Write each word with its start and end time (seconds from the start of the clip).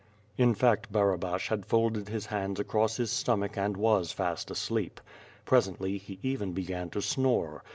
In 0.35 0.55
fact 0.55 0.91
Barabash 0.91 1.49
had 1.49 1.63
folded 1.67 2.09
his 2.09 2.25
hands 2.25 2.59
across 2.59 2.97
his 2.97 3.11
stomach 3.11 3.55
and 3.55 3.77
was 3.77 4.11
fast 4.11 4.49
asleep. 4.49 4.99
Presently, 5.45 5.99
he 5.99 6.17
even 6.23 6.53
began 6.53 6.89
to 6.89 7.03
snore. 7.03 7.63